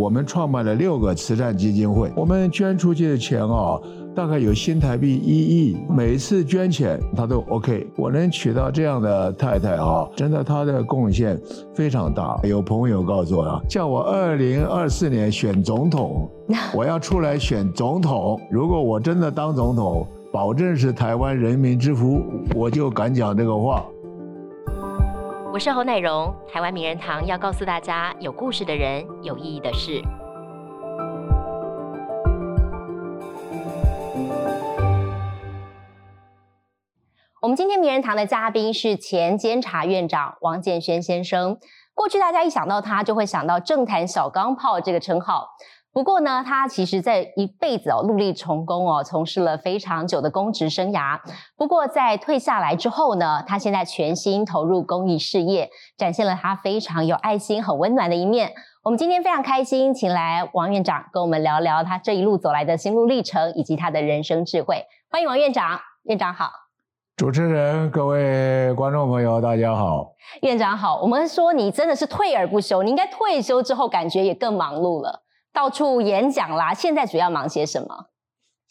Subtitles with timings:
[0.00, 3.78] 我们创办了六个慈善基金会，我们捐出去的钱啊，
[4.16, 5.76] 大概有新台币一亿。
[5.90, 7.86] 每次捐钱，他都 OK。
[7.98, 11.38] 我能娶到这样的太太啊，真的，她的贡献
[11.74, 12.40] 非常大。
[12.44, 16.26] 有朋友告诉我啊，叫我二零二四年选总统，
[16.74, 18.40] 我要出来选总统。
[18.50, 22.22] 如果我真的当总统，保证是台湾人民之福，
[22.54, 23.84] 我就敢讲这个话。
[25.52, 30.00] 我是侯乃荣，台湾名人堂要告诉大家有故事的人，有意义的事。
[37.42, 41.58] 我们今天名人堂的嘉宾是前监察院长王建轩先生。
[41.94, 45.48] 过去大家一想到他，就会想到政坛小钢炮这个称号。
[45.92, 51.18] 不过呢，他其实在一辈子哦，努力成功哦，从事了非常久的公职生涯。
[51.56, 58.52] 不过在退下来之后呢，他现在全心投入公益事业，展现了他非常有爱心、很温暖的一面。
[58.84, 64.84] 我们今天非常开心，请来王院长跟我们聊聊他这一路走来的心路历程，以及他的人生智慧。
[65.10, 66.50] 欢迎王院长，院长好。
[67.16, 70.12] 主持人、各位观众朋友，大家好。
[70.42, 71.00] 院长好。
[71.02, 75.24] 我们说你真的是退而不休，你应该退休之后感觉也更忙碌了。
[75.52, 78.06] 到处演讲啦，现在主要忙些什么？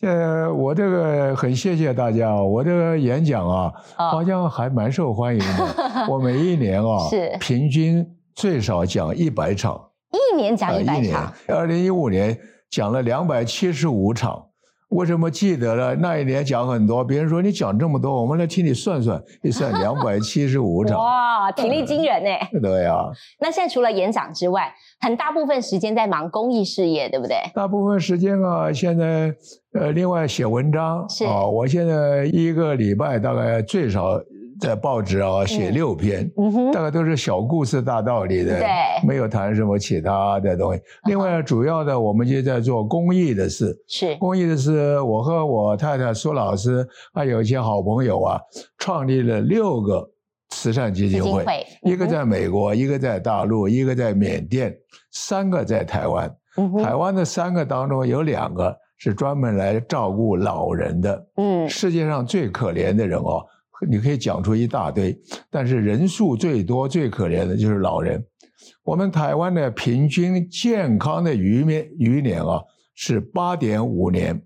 [0.01, 6.07] 呃，我这个很谢谢大家，我这个演讲啊，好像还蛮受欢迎的。
[6.09, 11.33] 我每一年啊，是平均最少讲一百场，一年讲一百场。
[11.47, 14.48] 二零一五年讲了两百七十五场。
[14.89, 15.95] 为什么记得了？
[15.95, 20.97] 那一年讲很多，别人说你讲这么多，我们来替你算算，一算 两百七十五场。
[20.97, 22.29] 哇，体力惊人呢。
[22.61, 22.95] 对呀。
[23.39, 27.37] 那现在除了演讲之外，很大部分时间在忙公益事业，对不对？
[27.53, 29.31] 大部分时间啊，现在
[29.73, 31.07] 呃，另外写文章。
[31.07, 34.19] 是啊，我现在一个礼拜大概最少。
[34.59, 36.29] 在报纸啊写六篇，
[36.73, 38.67] 大概都是小故事大道理的，对，
[39.07, 40.81] 没有谈什么其他的东西。
[41.05, 44.99] 另外，主要的我们就在做公益的事，是公益的事。
[45.01, 48.39] 我和我太太苏老师还有一些好朋友啊，
[48.77, 50.09] 创立了六个
[50.49, 51.45] 慈善基金会，
[51.83, 54.75] 一个在美国，一个在大陆，一个在缅甸，
[55.11, 56.35] 三个在台湾。
[56.83, 63.45] 台湾的三个当中有两个是专门来照顾老人的，嗯，世界上最可怜的人哦。
[63.87, 65.17] 你可以讲出一大堆，
[65.49, 68.23] 但是人数最多、最可怜的就是老人。
[68.83, 72.59] 我们台湾的平均健康的余年余年啊
[72.95, 74.41] 是八点五年，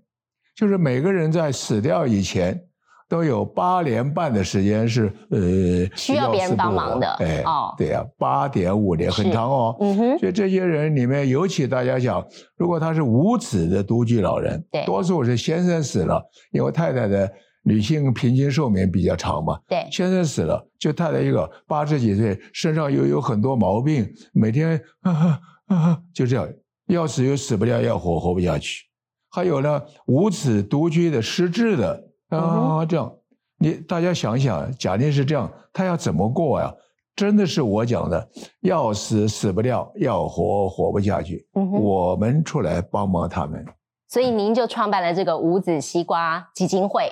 [0.54, 2.60] 就是每个人在死掉以前
[3.08, 7.08] 都有八年半的时间是呃需要别人帮忙的。
[7.14, 7.42] 哎，
[7.76, 9.76] 对呀，八点五年很长哦。
[9.80, 10.18] 嗯哼。
[10.18, 12.24] 所以这些人里面，尤其大家想，
[12.56, 17.30] 如果他是无子的独居老人，对，多数是先生死了，因为太太的。
[17.64, 19.58] 女性平均寿命比较长嘛？
[19.66, 24.80] 对，先生死了，就太太一个八十几岁，身上又有很多毛病，每天
[26.14, 26.48] 就这样，
[26.88, 28.84] 要死又死不了，要活活不下去。
[29.30, 33.12] 还有呢，无子独居的、失智的啊，这样，
[33.58, 36.72] 你大家想想，假定是这样，他要怎么过呀？
[37.16, 38.28] 真的是我讲的，
[38.60, 41.46] 要死死不掉，要活活不下去。
[41.52, 43.64] 我们出来帮帮他们。
[44.08, 47.10] 所以您就创办了这个无子西瓜基金会。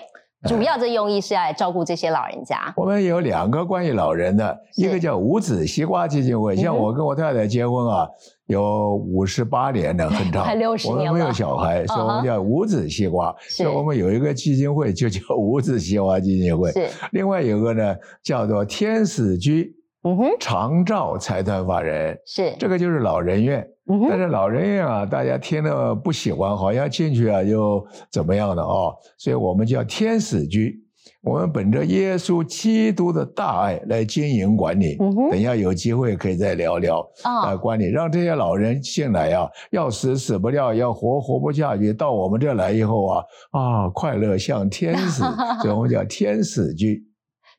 [0.48, 2.72] 主要的用意是要来照顾这些老人家。
[2.76, 6.56] 我们有两个关于老人的，一个叫五子西瓜基金会。
[6.56, 8.08] 像我跟我太太结婚啊，
[8.46, 10.44] 有五十八年了，很长。
[10.44, 11.04] 快六十年了。
[11.04, 13.34] 我们没有小孩，所以我们叫五子西瓜。
[13.48, 16.72] 所以我们有一个基金会，就叫五子西瓜基金会。
[16.72, 16.88] 是。
[17.12, 19.76] 另外有个呢，叫做天使居。
[20.04, 22.18] 嗯哼，长照财团法人。
[22.26, 22.54] 是。
[22.58, 23.66] 这个就是老人院，
[24.08, 30.80] 但是老人院啊，大家听了不喜欢，好像进去啊就怎么样的啊，所以我们叫天使居。
[31.24, 45.22] 我们本着耶稣基督的大爱来经营管理，嗯等一下有机会可以再聊聊啊，管理让这些老人进来啊，要死死不掉，要活活不下去，到我们这来以后啊啊，快乐像天使，
[45.62, 47.04] 所以我们叫天使居。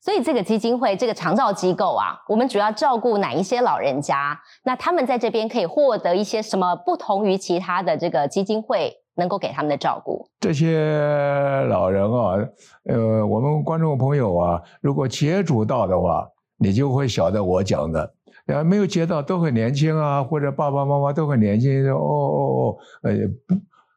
[0.03, 4.37] 所以这个基金会，这个长照机构啊，我们主要照顾哪一些老人家？
[4.65, 10.27] 那他们在这边可以获得一些什么不同于其他的这个基金会能够给他们的照顾？
[10.41, 10.77] 这些
[11.69, 12.35] 老人啊，
[12.89, 16.27] 呃，我们观众朋友啊，如果接触到的话，
[16.57, 18.05] 你就会晓得我讲的；
[18.47, 23.13] 呃，没有接到都很年轻啊，或者爸爸妈妈都很年轻，哦哦哦，呃，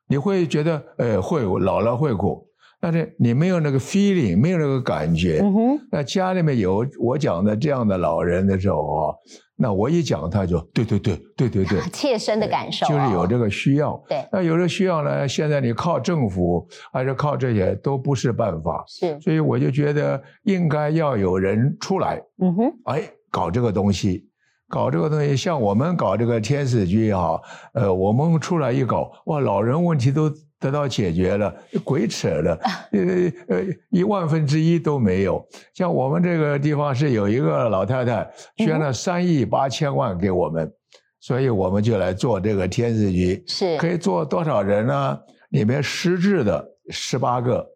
[0.06, 2.45] 你会觉得，呃，会老了会苦。
[2.86, 5.42] 但是你没有那个 feeling，没有那个感觉。
[5.90, 9.14] 那家里面有我讲的这样的老人的时候啊，
[9.56, 14.00] 那我一讲他就对对对对对对， 切身的感受，就是有这个需要。
[14.08, 18.84] 对，那有这需要呢，现在你靠政府还是靠这些都不是办法。
[18.86, 24.28] 是，所以我就觉得应该要有人出来，嗯哼，哎，搞这个东西，
[24.68, 27.40] 搞这个东西，像我们搞这个天使居哈，
[27.74, 31.54] 呃，我们出来一搞，哇，老人问题都得到解决了，
[31.84, 32.58] 鬼扯了，
[32.92, 33.00] 呃
[33.48, 35.46] 呃，一万分之一都没有。
[35.74, 40.72] 像我们这个地方是有一个老太太捐了三亿八千万给我们，
[41.20, 45.18] 所以我们就来做这个天使局，是可以做多少人呢？
[45.50, 47.66] 里面失智的十八个。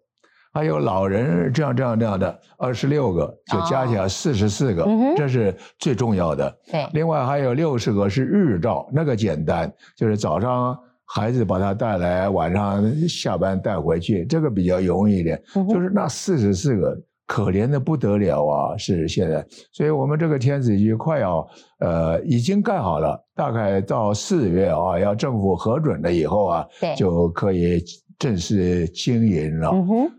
[0.52, 4.84] 还有老人这样这样这样的二十六个，就加起来四十四个，
[5.16, 6.58] 这是最重要的。
[6.68, 10.76] 对，另外还有六十个是日照，那个简单，就是早上
[11.12, 15.42] 孩子把他带来，晚上下班带回去，这个比较容易一点。
[15.68, 16.96] 就是那四十四个
[17.26, 18.76] 可怜的不得了啊！
[18.76, 21.46] 是现在，所以我们这个天子居快要
[21.80, 26.66] 呃已经盖好了，大概到四月啊，要政府核准了以后啊，
[26.96, 27.82] 就可以。
[28.20, 29.72] 正式经营了，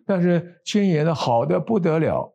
[0.07, 2.33] 但是经营的好的不得了，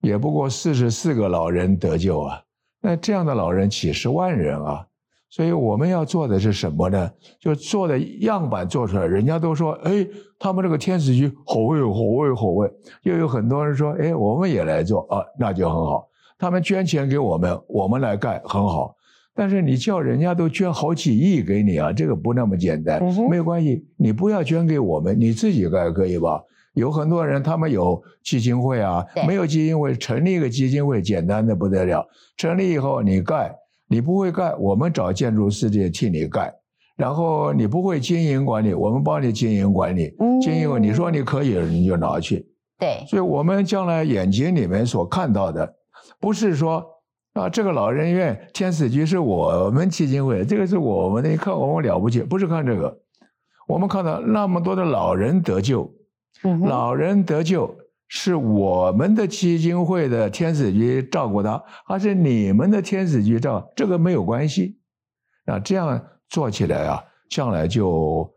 [0.00, 2.40] 也不过四十四个老人得救啊。
[2.80, 4.86] 那这样的老人几十万人啊，
[5.32, 7.10] 所以我们要做的是什么呢？
[7.40, 10.06] 就做的样板做出来，人家都说，哎，
[10.38, 12.70] 他们这个天使局好味，好味，好味。
[13.04, 16.06] 又有很多人说，哎，我们也来做啊，那就很好。
[16.38, 18.94] 他们捐钱给我们，我们来盖很好。
[19.34, 23.02] 但是你叫人家都捐好几亿给你啊，这个不那么简单。
[23.30, 26.42] 没有关系，你不要捐给我们，你自己盖可以吧？
[26.74, 32.06] 有很多人他们有基金会啊，没有基金会，成立一个基金会，简单的不得了。
[32.36, 33.54] 成立以后你盖，
[33.92, 36.50] 你不会盖，我们找建筑师界替你盖。
[36.96, 40.14] 然后你不会经营管理，我们帮你经营管理。
[40.40, 42.46] 经营你说你可以，你就拿去。
[42.78, 43.04] 对。
[43.06, 45.74] 所以我们将来眼睛里面所看到的，
[46.18, 46.82] 不是说。
[47.34, 52.94] 啊，这个老人院天使居是我们基金会，这个是我们的，你看我们了不起，不是看这个，
[53.66, 55.90] 我们看到那么多的老人得救，
[56.68, 57.74] 老人得救
[58.14, 63.66] 是我们的基金会的天使局照顾他，还是你们的天使局照？
[63.74, 64.78] 这个没有关系。
[65.46, 65.98] 那这样
[66.28, 68.30] 做起来啊，将来就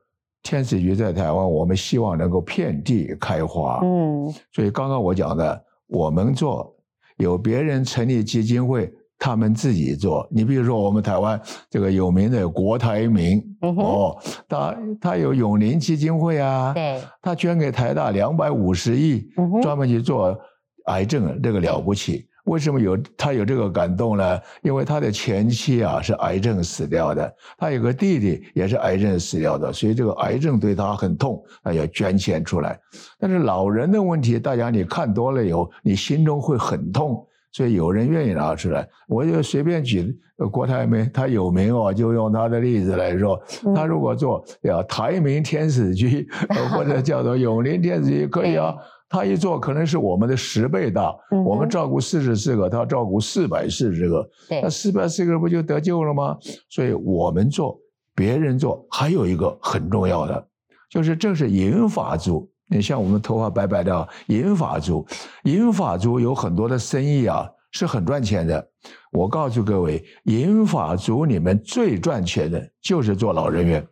[0.44, 3.82] 天使局在台湾，我们希望能够遍地开花。
[3.84, 6.74] 嗯，所以刚刚我讲的，我们做。
[7.18, 10.28] 有别人成立基金会，他们自己做。
[10.32, 11.40] 你比如说，我们台湾
[11.70, 14.18] 这个有名的郭台铭，哦，
[14.48, 19.28] 他他有永林基金会啊，对，他捐给台大两百五十亿，
[19.62, 20.38] 专门去做
[20.86, 22.28] 癌症，这个了不起。
[22.46, 24.40] 为什么有他有这个感动呢？
[24.62, 32.80] 因为他的前妻啊是癌症死掉的，他有个弟弟也是癌症死掉的，所以这个癌症对他很痛，他要捐钱出来。
[33.18, 37.26] 但是老人的问题，大家你看多了以后，你心中会很痛，
[37.56, 38.86] 所以有人愿意拿出来。
[39.08, 40.14] 我就随便举
[40.52, 43.42] 郭台铭，他有名哦，就用他的例子来说，
[43.74, 46.28] 他如果做要台铭天使居，
[46.70, 48.76] 或者叫做永林天使居，可以啊。
[49.08, 51.16] 他一做可能是我们的十倍大，
[51.46, 54.30] 我们照顾四十四个，他照顾四百四十个，
[54.62, 56.36] 那四百四十个不就得救了吗？
[56.70, 57.80] 所以我们做，
[58.14, 60.46] 别人做，还有一个很重要的，
[60.90, 62.52] 就是这是银发族。
[62.68, 65.06] 你像我们头发白白的银发族，
[65.44, 68.68] 银发族有很多的生意啊，是很赚钱的。
[69.12, 73.88] 我告诉各位，银发族里面最赚钱的就是做老人院。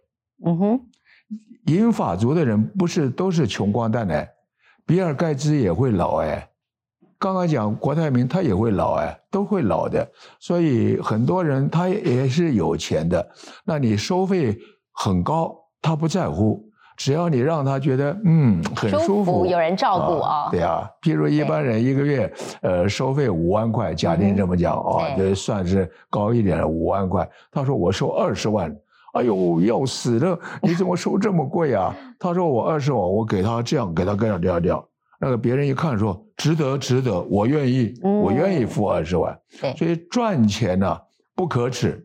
[0.46, 0.80] 嗯哼，
[1.68, 4.26] 银发族的人不是都是穷光蛋呢。
[4.86, 6.50] 比尔盖茨也会老哎，
[7.18, 10.06] 刚刚讲郭台铭他也会老哎，都会老的，
[10.42, 13.26] 所以很多人他也是有钱的。
[13.64, 14.58] 那你收费
[14.92, 20.50] 很高，他不在乎，只要你让他觉得嗯很舒服，有人照顾啊。
[20.52, 22.32] 对啊，譬如一般人一个月
[22.62, 27.28] 呃收费五万块，假定这么讲啊，就算是高一点的五万块。
[27.52, 28.76] 他说我收二十万。
[29.14, 30.40] 哎呦，要死了！
[30.64, 31.96] 你怎么收这么贵啊？
[32.18, 34.84] 他说我二十万，我给他这样，给他这样这样这样。
[35.20, 39.38] 那个别人一看说值得，值得，我愿意，我愿意付二十万。
[39.78, 40.98] 所以赚钱呢
[41.36, 42.04] 不可耻，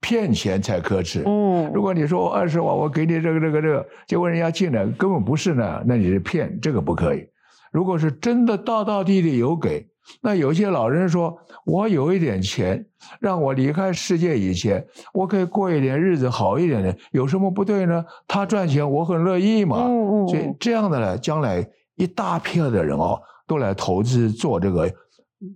[0.00, 1.22] 骗钱才可耻。
[1.26, 7.26] 嗯，如果你说我二十万，我给你这个这个这个，结果人家进来根本不是呢，那你是骗，这个不可以。
[7.72, 9.86] 如果是真的道道地地有给。
[10.22, 11.36] 那有些老人说
[11.66, 12.86] ：“我有一点钱，
[13.18, 18.04] 让我离开世界以前，我可以过一点日子好一点的，有什么不对呢？
[18.28, 19.78] 他赚钱，我很乐意嘛。
[19.80, 24.88] 嗯嗯所以这样的呢，将来一大片的人哦，都来投资做这个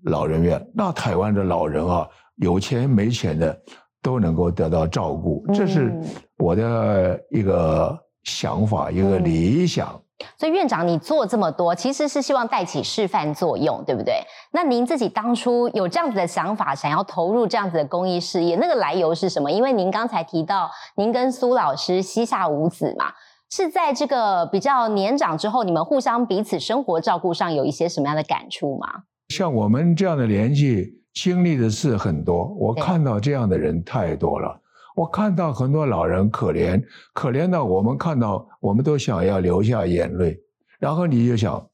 [0.02, 0.60] 老人院。
[0.74, 2.04] 那台湾的老人啊，
[2.38, 3.56] 有钱没钱的
[4.02, 5.92] 都能够得到照顾，这是
[6.38, 10.00] 我的一个想法，一个理想。”
[10.36, 14.22] 所以院长，你做这么多，其实是希望带起示范作用，对不对？
[14.52, 19.50] 那您自己当初有这样子的想法，想要投入这样子的公益事业，那个来由是什么？
[19.50, 23.06] 因为您刚才提到，您跟苏老师膝下无子嘛，
[23.50, 28.86] 是在这个比较年长之后，你们互相彼此生活照顾上有一些什么样的感触吗？
[29.30, 34.60] 像我们这样的年纪，经历的事很多，我看到这样的人太多了。
[34.96, 36.82] 我看到很多老人可怜，
[37.14, 40.38] 可怜到我们看到，我们都想要流下眼泪。
[40.78, 41.64] 然后你就想，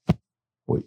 [0.66, 0.78] 我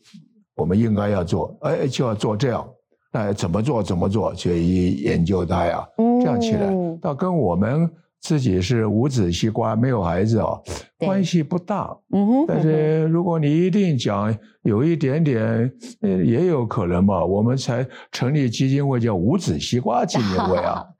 [0.56, 2.70] 我们应该要做，哎，就要做这样，
[3.12, 5.88] 哎，怎么做怎么做，去研究它呀，
[6.22, 7.89] 这样起来，倒跟我们
[8.22, 10.60] 自己是无子西瓜，没有孩子啊，
[10.98, 11.96] 关系不大。
[12.14, 12.46] 嗯哼。
[12.48, 15.72] 但是如果你一定讲有一点点，
[16.02, 20.86] 呃，也有可能吧，我们才成立基金会，叫无子西瓜基金会啊。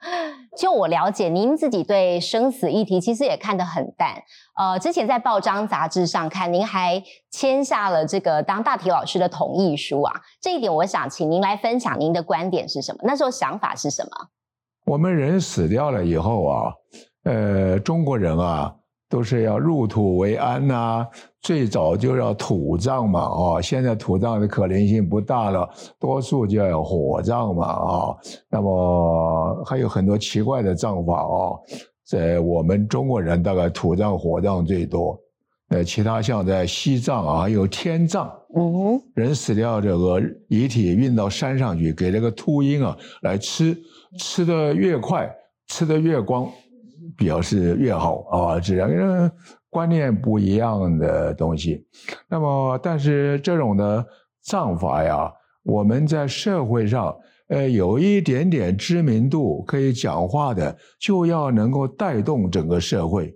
[0.58, 4.16] 就我了解，您自己对生死议题其实也看得很淡。
[4.58, 10.14] 呃，之前在报章杂志上看，您还签下了这个当大体老师的同意书啊。
[10.42, 13.00] 这一点，我想请您来分享您的观点是什么？
[13.04, 14.28] 那时候想法是什么？
[14.86, 16.74] 我们人死掉了以后啊，
[17.24, 18.76] 呃，中国人啊。
[19.12, 21.04] 都是要入土为安呐，
[21.42, 25.68] 最早就要土葬嘛，哦，现在土葬的可能性不大了，
[26.00, 28.16] 多数就要火葬嘛，啊，
[28.52, 31.58] 那么还有很多奇怪的葬法啊，
[32.06, 35.20] 在我们中国人大概土葬、火葬最多，
[35.70, 43.76] 呃，其他像在西藏啊，还有天葬，嗯，人死掉这个遗体运到山上去，给那个秃鹰啊来吃，
[44.20, 45.28] 吃的越快，
[45.66, 46.48] 吃的越光。
[47.20, 49.32] 表示越好啊，这两个人
[49.70, 51.86] 观念不一样的东西。
[52.30, 54.04] 那么，但是这种的
[54.42, 55.32] 葬法呀，
[55.64, 57.14] 我们在社会上，
[57.50, 63.36] 呃，有一点点知名度可以讲话的，就要能够带动整个社会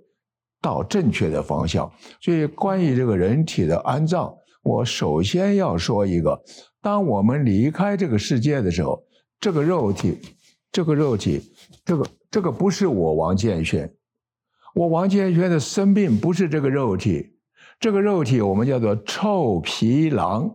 [0.61, 1.91] 到正确的方向。
[2.21, 6.41] 所以，关于这个人体的安葬，我首先要说一个：
[6.81, 9.03] 当我们离开这个世界的时候，
[9.39, 10.17] 这个肉体，
[10.73, 11.41] 这个肉体，
[11.85, 12.05] 这个。
[12.33, 13.93] 这个不是我王建轩，
[14.73, 17.35] 我王建轩的生病不是这个肉体，
[17.79, 20.51] 这个肉体我们叫做臭皮囊，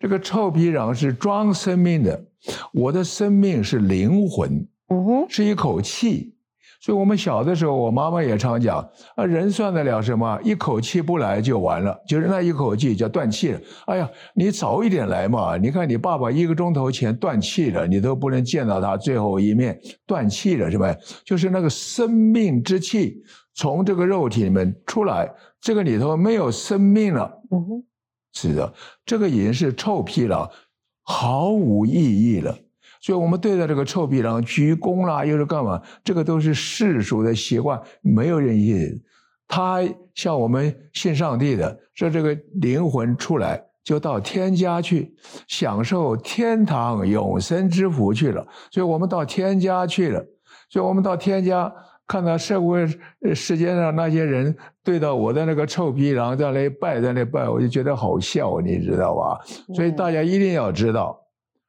[0.00, 2.26] 这个臭皮囊是装生命的，
[2.72, 6.33] 我的生命是灵魂，嗯哼，是一口气。
[6.84, 8.86] 所以，我们小的时候，我妈妈也常讲
[9.16, 10.38] 啊，人算得了什么？
[10.44, 13.60] 一口气不来就完了，就是那一口气叫断气了。
[13.86, 15.56] 哎呀，你早一点来嘛！
[15.56, 20.94] 你看你爸爸一个钟头前断气了，你都不能见到他最后一面，断气了是吧？
[21.24, 23.16] 就是那个生命之气
[23.54, 27.32] 从这个肉体里面出来，这个里头没有生命了。
[27.50, 27.84] 嗯哼，
[28.34, 28.74] 是的，
[29.06, 30.50] 这个已经是臭屁了，
[31.02, 32.54] 毫无意义了。
[33.04, 35.78] 所以我们对待这个臭皮囊鞠躬啦，又是干嘛？
[36.02, 38.74] 这个都是世俗的习惯，没有人意。
[39.46, 39.82] 他
[40.14, 45.14] 像我们信上帝的，说这个灵魂出来就到天家去，
[45.46, 48.42] 享受天堂永生之福去了。
[48.70, 50.24] 所以我们到天家去了。
[50.70, 51.70] 所以我们到天家，
[52.06, 52.86] 看到社会
[53.34, 59.38] 世界上那些人对到我的那个臭皮囊在那里拜，在那里拜，我就觉得好笑，你知道吧？
[59.74, 61.20] 所以大家一定要知道，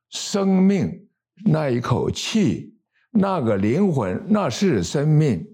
[0.10, 1.05] 生命。
[1.44, 2.74] 那一口气，
[3.12, 5.46] 那个灵魂，那是生命，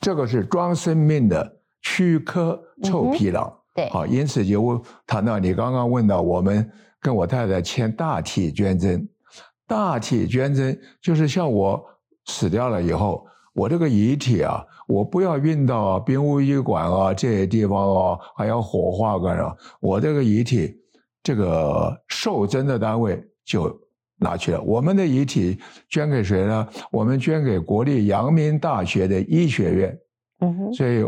[0.00, 3.52] 这个是装生命的躯壳臭皮囊。
[3.74, 6.68] 对，好，因此就谈到你刚刚问到，我们
[7.00, 9.06] 跟我太太签大体捐赠，
[9.66, 11.84] 大体捐赠就是像我
[12.24, 19.54] 死掉了以后，我这个遗体啊，我不要运到殡仪馆啊这些地方啊，还要火化干啥？
[19.78, 20.74] 我这个遗体，
[21.22, 23.78] 这个受赠的单位就。
[24.18, 25.58] 拿去了，我们的遗体
[25.88, 26.66] 捐给谁呢？
[26.90, 29.98] 我们捐给国立阳明大学的医学院，
[30.40, 31.04] 嗯哼，所以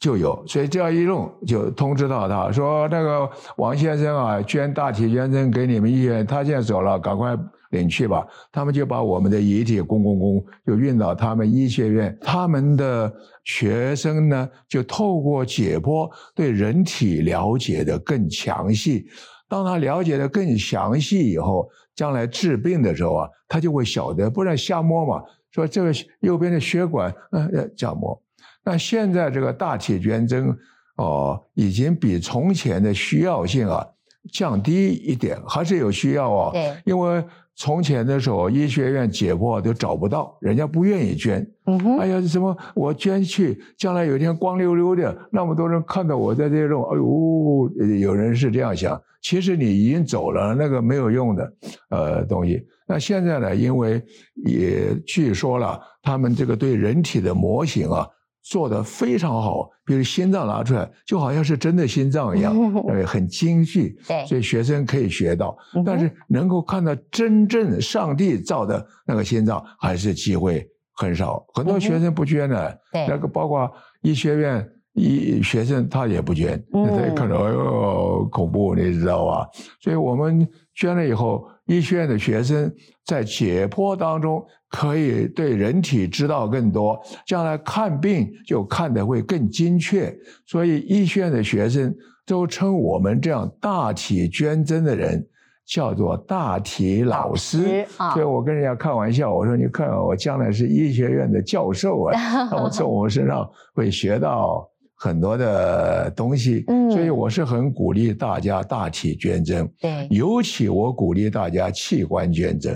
[0.00, 7.38] 就有，所以这样一弄就通知到他说，那个王先生啊，捐大体捐赠给你们医院，他现在走了，赶快
[7.70, 8.26] 领去吧。
[8.50, 13.12] 他们就把我们的遗体公公公就运到他们医学院，他们的
[13.44, 19.06] 学生呢，就透过解剖对人体了解的更详细。
[19.48, 25.22] 当他了解的更详细以后，将来治病的时候啊，他就会晓得，不然瞎摸嘛。
[25.50, 28.20] 说这个右边的血管，嗯，这样摸。
[28.64, 30.56] 那现在这个大体捐赠
[30.96, 33.86] 哦，已经比从前的需要性啊
[34.30, 36.52] 降低一点，还是有需要啊。
[36.52, 37.24] 对，因为。
[37.54, 41.46] 从前的时候，医学院解剖都找不到，人家不愿意捐。
[41.66, 49.00] 嗯哼，哎呀，什么我捐去，将来有一天光溜溜的，那么多人看到我在这种，哎呦，有人是这样想。
[49.20, 51.52] 其实你已经走了，那个没有用的，
[51.90, 52.66] 呃，东西。
[52.86, 53.54] 那现在呢？
[53.54, 54.02] 因为
[54.46, 58.08] 也据说了，他们这个对人体的模型啊。
[58.42, 62.54] 做的非常好，比如心脏拿出来，就好像是真的心脏一样，
[62.88, 63.96] 呃，很精细。
[64.06, 65.56] 对，所以学生可以学到，
[65.86, 71.44] 但是能够看到真正上帝造的那个心脏，还是机会很少。
[71.54, 73.70] 很多学生不捐的，那个包括
[74.02, 79.48] 医学院医学生他也不捐，那可能哎呦恐怖，你知道吧？
[79.80, 82.70] 所以我们捐了以后，医学院的学生
[83.06, 90.12] 在解剖当中可以对人体知道更多，将来看病就看得会更精确。
[90.46, 91.94] 所以医学院的学生
[92.26, 95.24] 都称我们这样大体捐赠的人
[95.66, 97.86] 叫做大体老师。
[98.14, 104.68] 所以我跟人家开玩笑，我说你看我将来是医学院的教授啊， 我从我身上会学到。
[104.94, 112.72] 很多的东西，嗯，所以我是很鼓励大家大体捐赠，对，尤其我鼓励大家器官捐赠。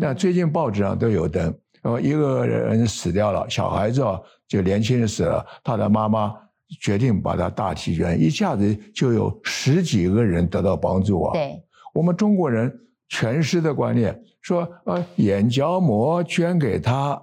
[0.00, 6.34] 那最近报纸上都有登，呃，一个人死掉了，小孩子啊，就年轻人死了，他的妈妈
[6.80, 11.32] 决定把他大体捐，一下子就有十几个人得到帮助啊。
[11.32, 11.62] 对，
[11.92, 12.72] 我们中国人
[13.08, 17.20] 全师的观念，说呃，眼角膜捐给他，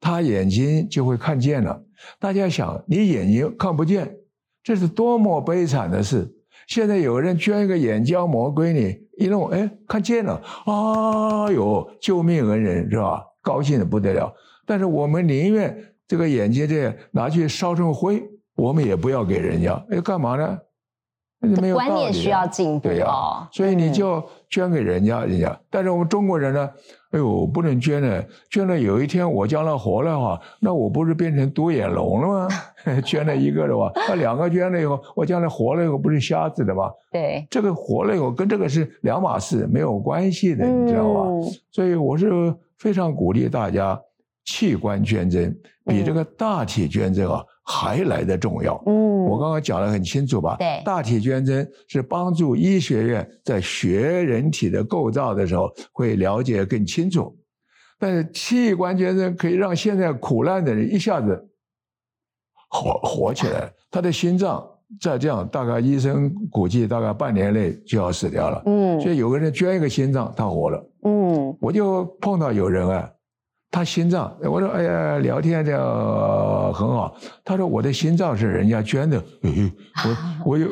[0.00, 1.82] 他眼睛就会看见了。
[2.18, 4.16] 大家想，你眼睛看不见，
[4.62, 6.30] 这是多么悲惨的事！
[6.66, 13.24] 现在有人捐一个眼胶膜给你，一弄，哎，看见了，啊哟，救命恩人是吧？
[13.42, 14.32] 高兴的不得了。
[14.66, 15.76] 但是我们宁愿
[16.06, 18.22] 这个眼睛这拿去烧成灰，
[18.54, 19.84] 我们也不要给人家。
[19.90, 20.58] 哎，干嘛呢？
[21.74, 25.60] 观念需要进步啊，所以你就捐给人家，人家。
[25.68, 26.70] 但是我们中国人呢，
[27.12, 32.48] 哎呦，不能捐了，捐了有一天我将来活了哈，那我不是变成独眼龙了吗？
[33.04, 36.90] 捐了一个的话，那两个捐了以后，我将来活了以后不是瞎子的吗？
[37.12, 41.20] 对，这个活了以后跟这个是两码事，没有关系的，你知道吧？
[41.70, 44.00] 所以我是非常鼓励大家
[44.44, 45.54] 器官捐赠，
[45.84, 47.44] 比这个大体捐赠啊。
[47.64, 48.82] 还来的重要。
[48.86, 50.56] 嗯，我刚刚讲的很清楚吧？
[50.58, 57.36] 对，大体捐赠是帮助医学院在学人体的构造的时候会了解更清楚。
[57.98, 61.48] 但是器官捐赠可以让现在苦难的人一下子
[62.68, 63.72] 活活起来。
[63.92, 64.66] 他的心脏
[65.00, 68.60] 再这样，大概医生估计大概半年内就要死掉了。
[68.66, 70.90] 嗯，所以有个人捐一个心脏，他活了。
[71.04, 73.08] 嗯，我就碰到有人啊。
[73.72, 75.72] 他心脏，我说哎呀，聊天这
[76.74, 77.16] 很好。
[77.42, 79.16] 他说我的心脏是人家捐的，
[80.44, 80.68] 我我有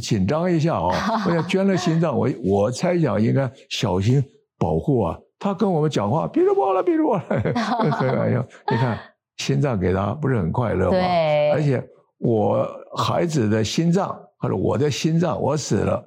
[0.00, 0.90] 紧张一下啊。
[1.24, 4.20] 我要捐了心脏，我我猜想应该小心
[4.58, 5.16] 保护啊。
[5.38, 7.24] 他跟我们讲话，别说我了，别说我了。
[8.24, 8.98] 哎呀，你看
[9.36, 10.90] 心脏给他不是很快乐吗？
[10.90, 11.50] 对。
[11.52, 11.80] 而且
[12.18, 16.02] 我孩子的心脏，或者我的心脏，我死了，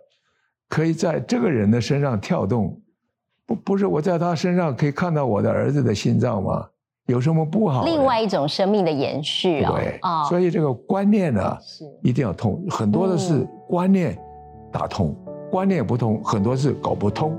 [0.67, 2.77] 可以在这个人的身上跳动。
[3.45, 6.67] 不不是我在他身上可以看到我的儿子的心脏吗？
[7.07, 7.83] 有什么不好？
[7.85, 9.71] 另外一种生命的延续啊！
[9.71, 12.65] 对啊，所以这个观念呢，是一定要通。
[12.67, 14.17] 很多的是观念
[14.71, 15.15] 打通，
[15.51, 17.37] 观念不通，很多是搞不通。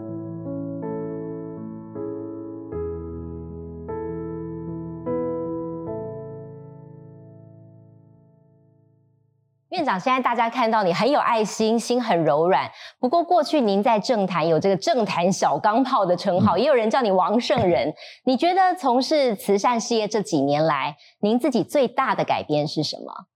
[9.77, 12.67] 院长，现在大家看到你很有爱心，心很柔软。
[12.99, 17.93] 不过过去您在政坛有这个“政坛小钢炮”的称号，也有人叫你王圣人。
[18.25, 23.27] 你觉得从事慈善事业这几年来，您自己最大的改变是什么？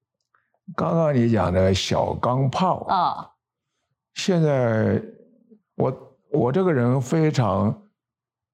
[0.74, 3.30] 刚刚你讲的小钢炮啊，
[4.14, 4.98] 现在
[5.76, 5.92] 我
[6.32, 7.82] 我这个人非常，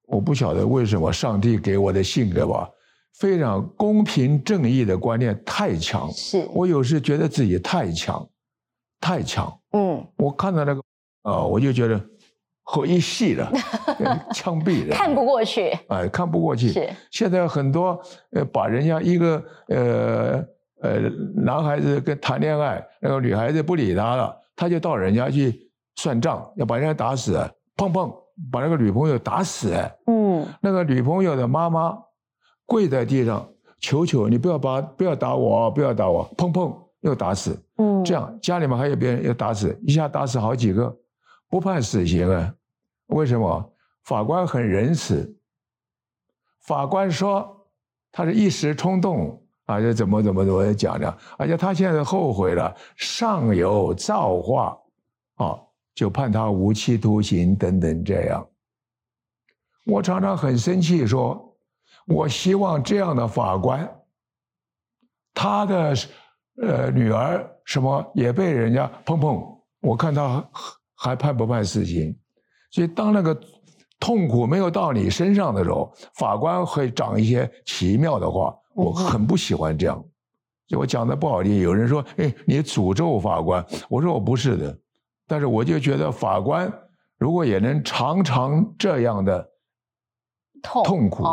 [0.09, 2.69] 我不晓得为什么上帝给我的性格吧。
[3.19, 8.29] 非常公平正义的观念太强，是我有时觉得自己太强，
[9.01, 9.51] 太强。
[9.73, 10.83] 嗯，我看到那个，
[11.23, 11.99] 啊，我就觉得
[12.63, 13.51] 和一系了，
[14.35, 15.71] 枪毙人，看不过去。
[15.89, 16.69] 哎，看不过去。
[16.69, 17.99] 是现在很多
[18.33, 20.45] 呃，把人家一个呃
[20.83, 21.01] 呃
[21.35, 27.39] 男孩子跟谈恋爱，那个女孩子不理他了，他就到人家去算账，要把人家打死，
[27.77, 28.15] 砰砰
[28.53, 29.75] 把那个女朋友打死。
[30.07, 31.97] 嗯，那个女朋友的妈妈。
[32.67, 33.49] 跪在地上，
[33.79, 37.57] 求求你不要把不要打我，不要打我，砰砰又打死。
[37.77, 40.95] 嗯，这样家里面还有别人要打死，一下打死好几个，
[41.49, 42.53] 不判死刑啊？
[43.07, 43.73] 为什么？
[44.03, 45.37] 法官很仁慈，
[46.61, 47.67] 法官说
[48.11, 54.77] 他是一时冲动，啊，就怎么怎么怎么讲的，而且他现在后悔了，上有造化，
[55.37, 55.57] 啊，
[55.95, 58.45] 就判他无期徒刑等等这样。
[59.85, 61.46] 我常常很生气说。
[62.07, 63.89] 我希望这样的法官，
[65.35, 65.95] 他的
[66.63, 69.43] 呃女儿什么也被人家碰碰，
[69.81, 70.49] 我看他
[70.95, 72.17] 还判不判死刑？
[72.71, 73.39] 所以当那个
[73.99, 80.05] 痛苦没有到你身上的时候，法官会讲一些奇妙的话，我很不喜欢这样。
[80.69, 84.79] 就我讲的不好听，有人说：“哎，你诅咒法官。”我说我不是的，
[85.27, 86.73] 但是我就觉得法官
[87.19, 89.49] 如果也能常常这样的
[90.63, 91.25] 痛痛苦。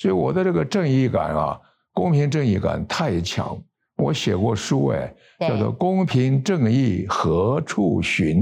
[0.00, 1.60] 所以我的这个正义感啊，
[1.92, 3.54] 公平正义感太强。
[3.98, 8.38] 我写过书哎，叫做《公平正义何处寻》。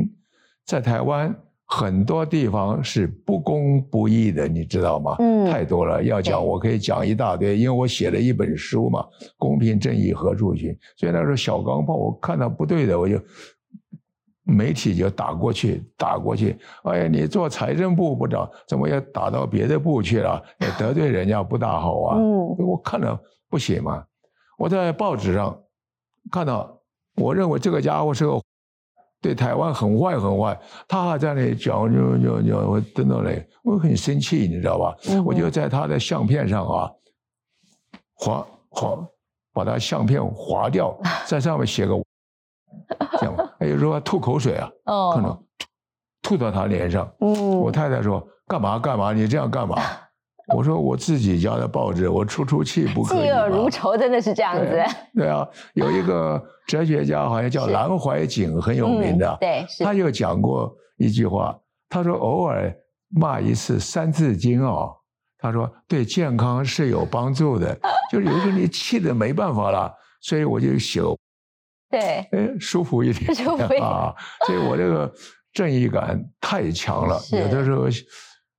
[0.64, 1.34] 在台湾
[1.66, 5.16] 很多地方是不公不义的，你知道吗？
[5.18, 9.00] 嗯，太多了，要讲我可以讲一大堆，因为我写了一本书嘛，
[9.36, 10.70] 《公平正义何处寻》。
[10.96, 13.20] 所以那时候小钢炮，我看到不对的，我就
[14.48, 16.58] 媒体就打过去，打过去。
[16.84, 20.42] 哎呀，你做财政部部长，怎么又打到别的部去了？
[20.78, 22.16] 得罪人家不大好啊。
[22.16, 24.04] 嗯，我看了不写嘛。
[24.56, 25.56] 我在报纸上
[26.32, 26.80] 看到，
[27.16, 28.40] 我认为这个家伙是个。
[29.20, 30.56] 对台湾很坏很坏，
[30.86, 34.96] 他还在那里讲，就就就我等等嘞，我很生气，你知道吧？
[35.26, 36.88] 我就在他的相片上啊，
[38.14, 38.96] 划划，
[39.52, 41.96] 把他相片划掉， 在上面写个
[43.18, 44.70] 这样，还有说吐口水啊，
[45.14, 45.36] 可能
[46.22, 47.10] 吐到他脸上。
[47.18, 49.76] 我太太说干嘛干嘛，你这样干嘛？
[50.54, 54.82] 我说我自己家的报纸，我出出气不可以嫉恶如仇，真的是这样子。
[55.14, 59.36] 对啊，有一个哲学家好像叫 南怀瑾，很有名的。
[59.40, 61.54] 对，他就讲过一句话，
[61.90, 62.74] 他说偶尔
[63.10, 64.90] 骂一次《三字经》哦，
[65.38, 67.78] 他说对健康是有帮助的。
[68.10, 69.92] 就是有时候你气的没办法了，
[70.22, 71.02] 所以我就写，
[71.90, 74.14] 对，哎，舒服一点，舒服一点啊。
[74.46, 75.12] 所以我这个
[75.52, 77.86] 正义感太强了，有的时候。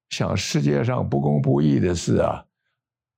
[0.10, 2.44] 想世界上不公不义的事啊，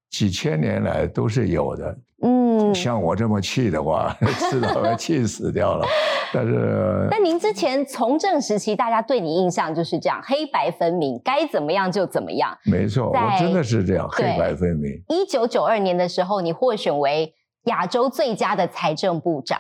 [0.10, 1.98] 几千年来都是有的。
[2.22, 5.88] 嗯，像我这么气的话，迟早要气死掉了。
[6.34, 12.58] 但是， 那您之前从政时期，大家对你印象就是这样，黑白分明，该怎么样就怎么样。
[12.66, 14.92] 没错，我真的是这样，黑白分明。
[15.08, 17.34] 一九九二年的时候，你获选为
[17.68, 19.58] 亚洲最佳的财政部长，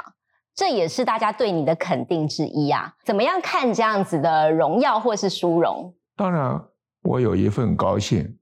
[0.56, 2.94] 这也是大家对你的肯定之一啊。
[3.06, 5.94] 怎么样看这样子的荣耀或是殊荣？
[6.16, 6.62] 当然。
[7.04, 8.38] 我有一份高兴，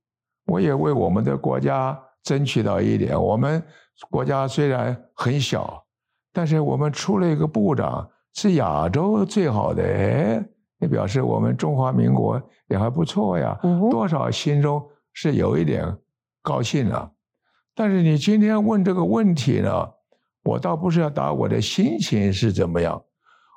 [0.45, 3.17] 我也为我们的国家争取到一点。
[3.17, 3.63] 我们
[4.12, 5.82] 国家虽然很小，
[6.34, 10.43] 但是我们出了一个部长是亚洲最好的，哎，
[10.80, 13.58] 也表示我们中华民国也还不错呀。
[13.89, 15.98] 多少心中是有一点
[16.41, 17.10] 高兴了。
[17.74, 19.89] 但是你今天问这个问题呢，
[20.43, 23.02] 我倒不是要打我的心情是怎么样，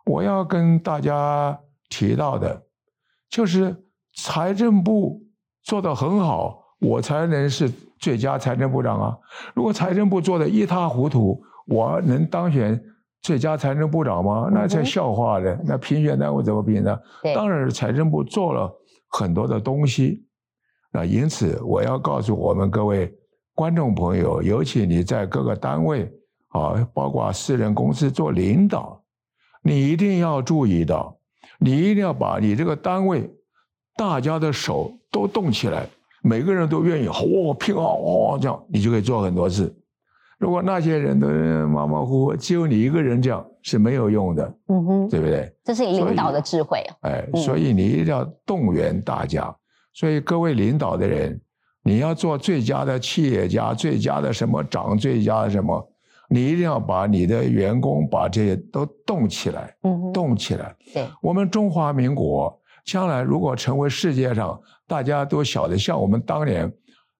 [0.07, 2.63] 我要跟大家提到的，
[3.31, 3.77] 就是。
[4.15, 5.23] 财政部
[5.63, 7.67] 做得很好，我才能是
[7.99, 9.17] 最佳财政部长啊！
[9.55, 12.79] 如果财政部做的一塌糊涂，我能当选
[13.23, 14.51] 最佳财政部长吗？
[14.53, 15.59] 那才笑话呢！
[15.65, 16.95] 那评选单位怎么评呢？
[17.35, 18.71] 当然是财政部做了
[19.09, 20.27] 很多的东西。
[20.93, 23.11] 那因此，我要告诉我们各位
[23.55, 26.07] 观众朋友，尤其你在各个单位
[26.53, 29.03] 啊，包括私人公司做领导，
[29.63, 31.17] 你一定要注意到，
[31.59, 33.31] 你一定要把你这个单位。
[33.95, 35.87] 大家的手都动起来，
[36.23, 39.71] 每个人都愿意，哦，拼啊，哦，这样你就可以做很多事。
[40.39, 41.29] 如果那些人都
[41.69, 45.55] 马马虎虎，只有你一个人这样是没有用的，嗯哼，对不对？
[45.63, 46.83] 这是领导的智慧。
[47.03, 49.55] 哎，所以你一定要动员大家。
[49.93, 51.39] 所以各位领导的人，
[51.85, 55.92] 你要做最佳的企业家，最佳的什么长，最佳的什么，
[56.33, 60.75] 你一定要把你的员工把这些都动起来，嗯，动起来。
[60.95, 62.59] 对，我们中华民国。
[62.85, 66.69] 将来如果成为世界上大家都晓得，像我们当年，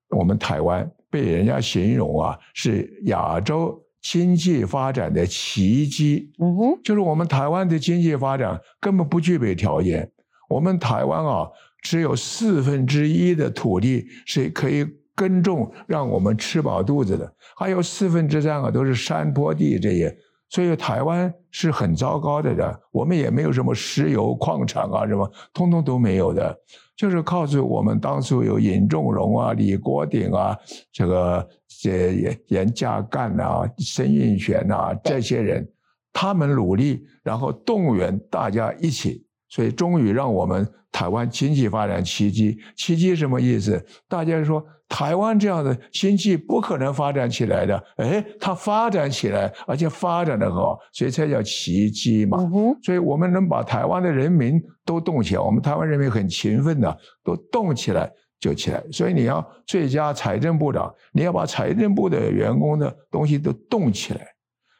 [0.09, 6.29] 我们台湾被人家形容啊是亚洲经济发展的奇迹。
[6.39, 10.11] 嗯哼，就是我们台湾的经济发展根本不具备条件。
[10.49, 11.47] 我们台湾啊，
[11.81, 20.15] 只有四分之一的土地是可以耕种，让我们吃饱肚子的，还有四分之三啊都是山坡地这些。
[20.49, 26.55] 所以台湾是很糟糕的人，我们也没有什么石油矿产啊，什么通通都没有的，
[26.95, 30.55] 就是靠着我们当初有尹仲荣啊、李国鼎啊、
[30.91, 31.49] 这个
[31.81, 35.67] 这严严家淦啊、申运权啊这些人，
[36.11, 39.22] 他们努力，然后动员大家一起，
[39.53, 42.57] 所以终于让我们台湾经济发展奇迹。
[42.75, 43.85] 奇迹什么意思？
[44.09, 44.65] 大家说。
[44.89, 52.37] 台湾这样的经济不可能发展起来的，哎，它发展起来，而且发展的很好，所以才叫奇迹嘛。
[52.83, 58.07] 所以我们能把台湾的人民都动起来，我们台湾人民很勤奋的，都动起来
[58.39, 58.83] 就起来。
[58.91, 64.21] 所以你要最佳财政部长，你要把财政部的员工的东西都动起来，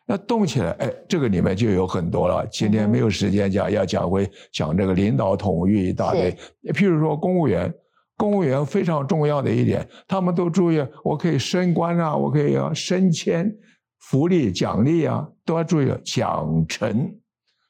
[0.06, 2.46] 那动起来，哎，这个里面就有很多了。
[2.52, 6.32] 今天没有时间讲，要讲回讲这个领导统御一大堆，
[6.74, 7.74] 譬如说公务员。
[8.16, 13.52] 公务员非常重要的一点，他们都注意，我可以升官啊，我可以要升迁、
[14.00, 17.12] 福利奖励啊，都要注意奖惩。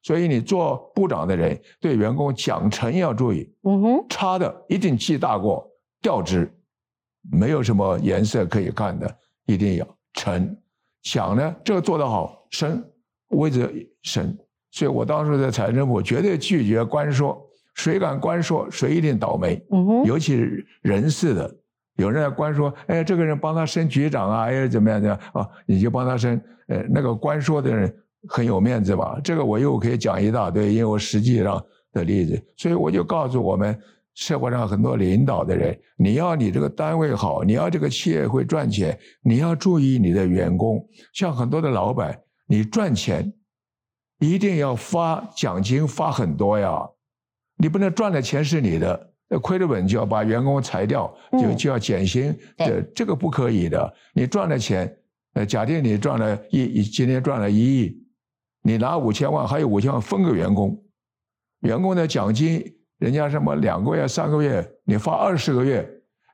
[0.03, 3.49] 所以你做部长的人，对员工奖惩要注意。
[3.63, 5.65] 嗯哼，差的一定记大过，
[6.01, 6.53] 调职，
[7.31, 10.53] 没有什么颜色可以看的，一定要惩。
[11.03, 12.83] 奖呢，这个做得好，升
[13.29, 14.35] 位置升。
[14.71, 17.39] 所以我当时在财政部绝对拒绝官说。
[17.75, 19.59] 谁敢官说，谁一定倒霉。
[19.71, 21.51] 嗯哼，尤其是人事的，
[21.95, 25.49] 有人在官说，哎，这个人帮他升局长啊，哎，怎么样怎么样啊？
[25.65, 26.39] 你就帮他升。
[26.67, 27.91] 呃，那个官说的人
[28.29, 29.19] 很有面子吧？
[29.23, 31.59] 这个我又可以讲一大堆，因为我实际上
[31.91, 33.75] 的例子，所以我就告诉我们
[34.15, 40.85] 社会上很多领导的人，你要你这个单位好，你要这个企业会赚钱，你要注意你的员工。
[41.13, 43.33] 像很多的老板，你赚钱
[44.19, 46.87] 一定要发奖金发很多呀。
[47.57, 53.93] 你不能赚的钱是你的，那亏了本就要把员工裁掉，就就要减薪，这这个不可以的。
[54.13, 54.95] 你赚的钱，
[55.33, 58.03] 呃，假定你赚了一，今天赚了一亿，
[58.63, 60.83] 你拿五千万，还有五千万分给员工，
[61.61, 62.63] 员工的奖金，
[63.03, 65.85] 人家什么两个月、三个月，你发二十个月，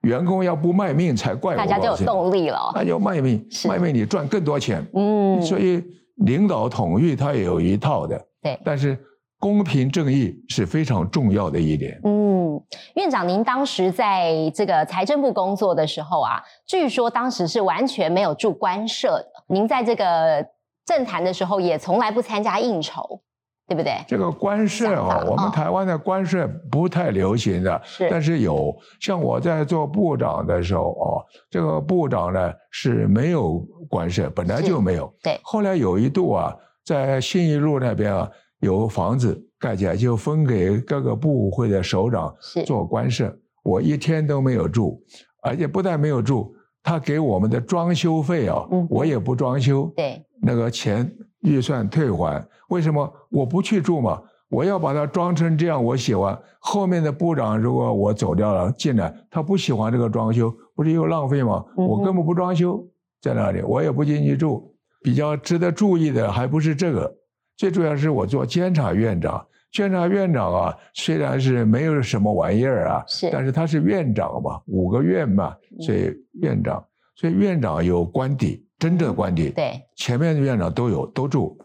[0.02, 1.56] 员工要不卖命才怪。
[1.56, 2.72] 大家就有动力了。
[2.76, 4.86] 那就卖命，卖命你赚更多钱。
[4.94, 5.84] 嗯，所以
[6.26, 8.20] 领导统御他也有一套的。
[8.42, 8.98] 对，但是。
[9.42, 11.98] 公平正义是非常重要的一点。
[12.04, 12.62] 嗯，
[12.96, 19.26] 院长，您当时在这个财政部工作的时候啊，据说当时是完全没有住官舍的。
[19.48, 20.46] 您在这个
[20.86, 23.22] 政坛的时候，也从来不参加应酬，
[23.70, 23.94] 对不对？
[24.08, 28.76] 这个官舍啊，我们台湾的官舍不太流行的，但是有。
[29.00, 35.14] 像我在做部长的时候哦，这个部长呢是没有官舍，本来就没有。
[35.24, 35.40] 对。
[35.44, 36.54] 后来有一度啊，
[36.84, 38.30] 在信义路那边啊。
[38.62, 45.02] 有房子盖起来就分给各个部会的首长做官舍，我一天都没有住，
[45.42, 46.54] 而且不但没有住，
[46.84, 51.10] 他给我们的装修费啊，我也不装修，对，那个钱
[51.42, 52.46] 预算退还。
[52.70, 54.22] 为什么我不去住嘛？
[54.50, 56.38] 我要把它装成这样，我喜欢。
[56.60, 61.64] 后面的部长如果我走掉了进来，他不喜欢这个装修，不是又浪费吗？
[61.76, 62.84] 我根本不装修
[63.22, 64.76] 在那里，我也不进去住。
[65.02, 67.16] 比较值得注意的还不是这个。
[67.56, 76.84] 最主要是我做监察院长，监察院长啊，虽然是没有什么玩意儿啊，是，但是他是院长嘛，五个院嘛，所以院长，
[77.16, 81.58] 所以院长有官邸，真正的官邸，对，前面的院长都有都住，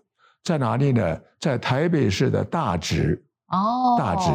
[0.43, 1.19] 在哪里呢？
[1.39, 4.31] 在台北市的大直，哦，大直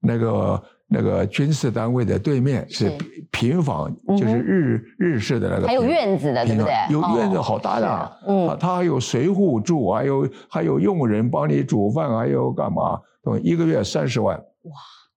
[0.00, 0.62] 那个。
[0.92, 2.90] 那个军事单位的对面是
[3.30, 6.72] 平房，就是日日式的那个，还有院子的，对不对？
[6.90, 13.00] 有院子好大的，嗯，他还有随扈住，还有还有佣人帮你煮饭，还有干嘛？
[13.40, 14.72] 一个月三十万，哇，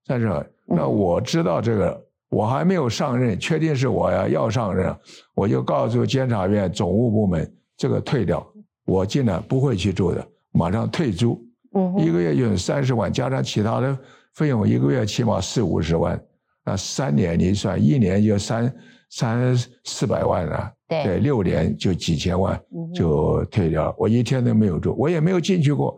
[0.06, 0.46] 三十万。
[0.68, 4.94] 那我知道这个，我还没有上任，确定是我呀要上任，
[5.36, 8.46] 我就告诉监察院总务部门，这个退掉，
[8.86, 11.40] 我进来不会去住的，马上退租，
[11.76, 13.98] 嗯，一个月就三十万，加上其他的。
[14.34, 16.20] 费用一个月起码四五十万，
[16.66, 18.76] 那三年你算，一年就三
[19.12, 20.72] 三四百万了。
[20.88, 22.60] 对，六年就几千万
[22.96, 23.96] 就退掉了。
[23.96, 25.96] 我一天都没有住，我也没有进去过，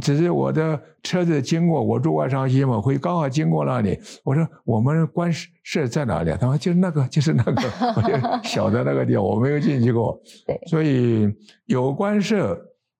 [0.00, 3.98] 只是我的车子经过，我住外商西嘛，会刚好经过那里。
[4.24, 6.30] 我说我们官舍在哪里？
[6.40, 7.62] 他说就是那个，就是那个，
[7.96, 8.14] 我就
[8.48, 10.20] 晓得那个地方，我没有进去过。
[10.46, 11.32] 对，所以
[11.66, 12.58] 有官舍。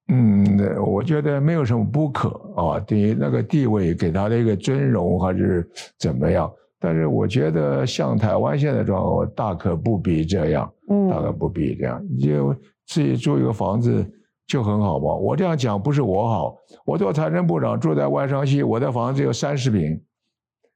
[0.09, 0.45] 嗯，
[0.85, 5.67] 我觉得没有什么不可啊，对于那个地位给他的一个尊荣还是
[5.99, 6.53] 怎么样？
[6.79, 12.55] 但是我觉得像台湾现在状况，大可不必这样，嗯，大可不必这样，就
[12.87, 14.07] 自己租一个房子
[14.47, 15.15] 就很好嘛。
[15.15, 20.01] 我这样讲不是我好，我做财政部长住在外商西，我的房子有三十平，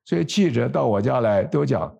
[0.04, 1.92] 所以记者到我家来都讲，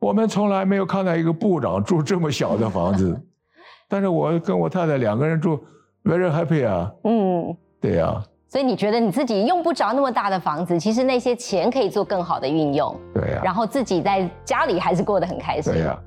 [0.00, 3.20] 我们从来没有看到一个部长住这么小的房子，
[3.88, 5.58] 但是我跟我太太两个人住。
[6.04, 16.00] Very happy 啊，嗯，对呀，所以你觉得你自己用不着那么大的房子，其实那些钱可以做更好的运用，对呀，然后自己在家里还是过得很开心，对呀。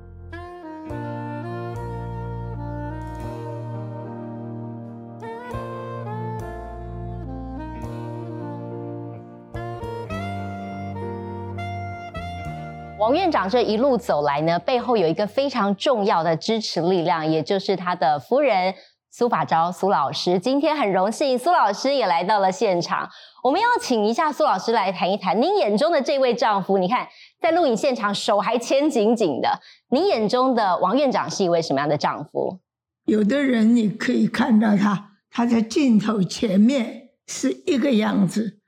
[13.10, 18.72] 王院长这一路走来呢，背后有一个非常重要的支持力量，也就是他的夫人。
[19.10, 23.10] 苏法昭苏老师今天很荣幸，苏老师也来到了现场。
[23.42, 26.78] 我们要请一下苏老师来谈一谈您眼中的这位丈夫。
[26.78, 27.08] 你看，
[27.40, 29.58] 在录影现场手还牵紧紧的。
[29.88, 32.60] 你眼中的王院长是一位什么样的丈夫？
[33.06, 38.60] 有的人你可以看到他，他在镜头前面是一个样子，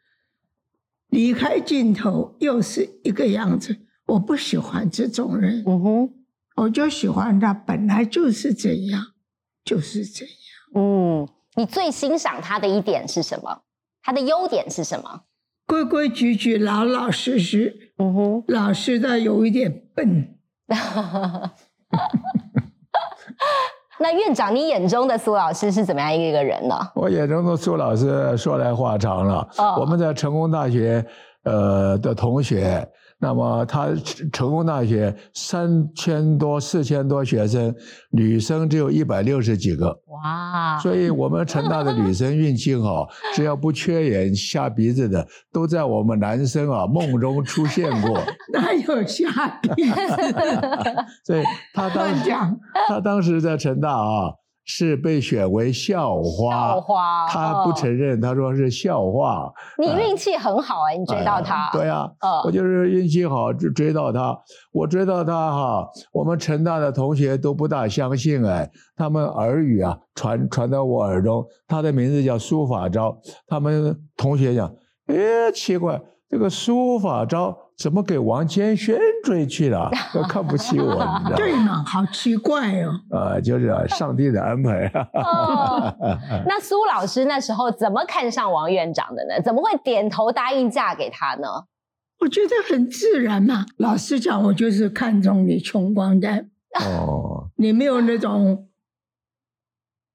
[1.11, 3.87] 离开镜头又是一个样子。
[4.07, 5.63] 我不喜欢这种人。
[5.67, 6.11] 嗯哼，
[6.57, 9.07] 我就喜欢他本来就是这样。
[9.65, 10.35] 就是这样。
[10.75, 13.63] 嗯，你最欣赏他的一点是什么？
[14.03, 15.23] 他的优点是什么？
[15.67, 17.93] 规规矩矩，老老实实。
[17.99, 20.37] 嗯哼，老实的有一点笨。
[24.01, 26.77] 那院长，你眼中的苏老师是怎么样一个人呢？
[26.97, 29.49] 我眼中的苏老师说来话长了。
[29.79, 31.07] 我们在成功大学
[31.45, 32.85] 呃的同学。
[33.23, 33.87] 那么他
[34.33, 37.73] 成功大学三千多四千多学生，
[38.11, 39.97] 女生只有一百六十几个。
[40.09, 40.77] 哇！
[40.81, 48.21] 所以我们成大的女生运气好， 只要不缺眼瞎鼻子的，都在我们男生啊梦中出现过。
[48.53, 49.31] 哪有瞎
[49.61, 49.95] 鼻子？
[51.25, 52.31] 所以他当时
[52.89, 54.33] 他当时在成大啊。
[54.65, 59.53] 是被选为校花，校花，他不承认，他说是校花。
[59.79, 61.71] 你运气很好哎，你追到他。
[61.73, 62.09] 对啊，
[62.45, 64.39] 我就是运气好追追到他。
[64.73, 73.17] 我追到他哈，我们成大的同学都不大相信哎，他们耳语啊传传到我耳中，他的名字叫苏法昭。
[73.47, 74.73] 他们同学讲，
[75.07, 77.57] 哎，奇怪，这个苏法昭。
[77.79, 79.91] 怎么给王千轩追去了？
[80.15, 81.83] 都看不起我，你知道对嘛？
[81.85, 82.93] 好奇怪哦。
[83.11, 84.91] 呃，就是上帝的安排。
[86.47, 89.43] 那苏老师那时候怎么看上王院长的呢？
[89.43, 91.49] 怎么会点头答应嫁给他呢？
[92.21, 93.67] 我觉得很自然嘛。
[93.79, 96.51] 老实讲，我就是看中你穷光蛋。
[96.79, 97.51] 哦。
[97.57, 98.69] 你没有那种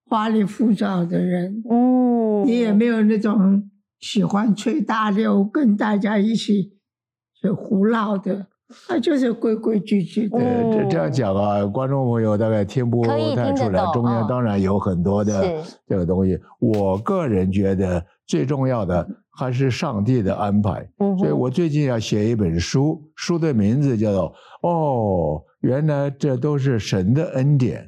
[0.09, 1.61] 花里胡哨的人。
[1.69, 2.43] 哦。
[2.45, 6.76] 你也没有那种喜欢吹大溜，跟大家一起。
[7.41, 8.45] 是胡闹的，
[8.87, 10.39] 他就是规规矩矩的。
[10.71, 13.83] 这这样讲啊，观众朋友大概听不太出来。
[13.93, 16.39] 中间当然有很多的这个东西。
[16.59, 20.89] 我个人觉得最重要的还是上帝的安排。
[20.99, 24.33] 嗯所以我最近要写一本书，书的名字叫做
[24.67, 27.83] 《哦，原来这都是神的恩典》。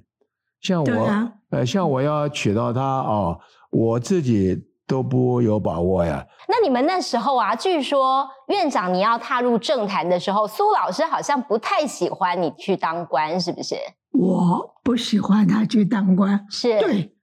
[0.61, 3.37] 像我，呃，像我要娶到她啊，
[3.71, 4.68] 我自己。
[4.89, 6.25] 都不有把握呀。
[6.47, 13.75] 那你们那时候啊，据说院长你要踏入政坛的时候，苏老师好像不太喜欢你去当官，是不是？
[14.11, 17.13] 我不喜欢他去当官，是对，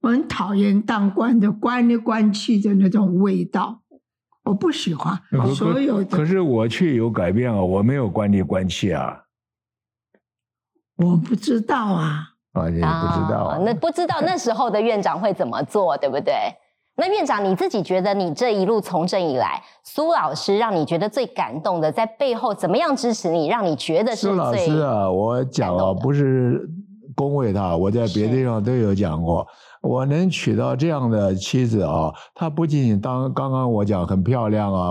[0.00, 3.82] 我很讨厌当官的官里官气的那种味道，
[4.44, 5.20] 我不喜欢。
[5.54, 9.24] 所有可是我却有改变啊，我没有官里官气啊，
[10.96, 16.34] 我不知道啊，啊，你不知道，那不知道那时候的院长会怎么做，对不对？
[17.00, 25.10] 那院长，你自己觉得你这一路从政以来，苏老师让你觉得最感动的，在背后怎么样支持你，让你觉得是苏老师啊？
[25.10, 26.68] 我讲啊，不是
[27.14, 29.46] 恭维他，我在别的地方都有讲过。
[29.80, 34.90] 我能娶到这样的妻子啊，她不仅仅当刚刚我讲很漂亮啊，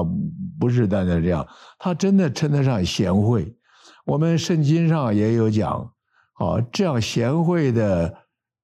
[0.59, 1.45] 不是单单这样，
[1.77, 3.55] 她真的称得上贤惠。
[4.03, 5.91] 我们圣经上也有讲，
[6.39, 8.11] 啊，这样贤惠的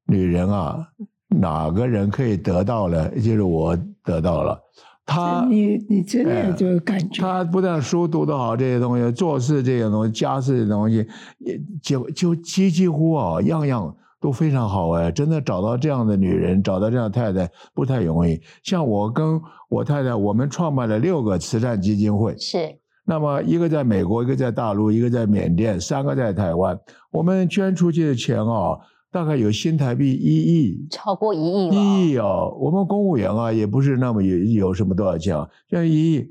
[0.07, 0.87] 女人啊。
[1.29, 3.09] 哪个人可以得到呢？
[3.15, 4.59] 就是我得到了。
[5.07, 11.07] 他，你你真的就感觉他不但书读得好，这些东西，做事这些东西，家事的东西，
[11.37, 15.11] 也就就几几乎啊，样样都非常好哎。
[15.11, 18.41] 真的找到这样的女人，找到这样太太不太容易。
[18.63, 22.79] 像我跟我太太，我们创办了六个慈善基金会，是。
[23.05, 26.79] 那么一个在美国，一个在大陆，一个在缅甸，三个在台湾。
[27.11, 28.79] 我们捐出去的钱啊。
[29.15, 36.27] 大概有新台币一亿，超过一亿一亿哦，我们公务员啊，也不是那么有有什么多少钱啊，像一亿。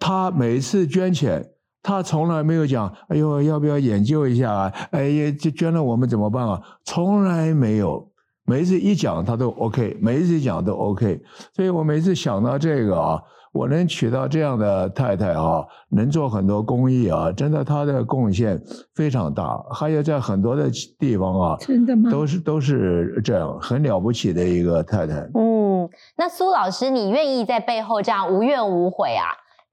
[0.00, 1.48] 他每次捐钱，
[1.84, 4.72] 他从来没有讲，哎呦，要不要研究一下啊？
[4.90, 6.60] 哎呀，就捐了我们怎么办啊？
[6.84, 8.10] 从来没有。
[8.44, 11.22] 每一次一讲他都 OK，每一次讲都 OK。
[11.54, 13.22] 所以我每次想到这个啊。
[13.56, 18.60] 我能娶到这样的太太啊，能做很多公益啊，真的，她的贡献
[18.94, 19.58] 非常大。
[19.72, 22.10] 还有在很多的地方啊，真的吗？
[22.10, 25.14] 都是都是这样，很了不起的一个太太。
[25.34, 29.24] 嗯，那苏老师，你愿意在背后这样无怨无悔啊？